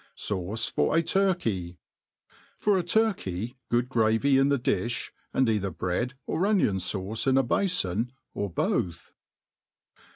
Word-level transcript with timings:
Sauce 0.15 0.67
for 0.67 0.97
a 0.97 1.03
Turkey. 1.03 1.77
FOR 2.57 2.75
a 2.75 2.81
turkey, 2.81 3.55
good 3.69 3.87
gravy 3.87 4.39
in 4.39 4.49
the 4.49 4.57
difli, 4.57 5.11
and 5.31 5.47
either 5.47 5.69
bread 5.69 6.15
or 6.25 6.41
enlbn 6.41 6.77
/aucc 6.77 7.27
in 7.27 7.35
o^ 7.35 7.47
bafon, 7.47 8.09
or 8.33 8.49
both. 8.49 9.11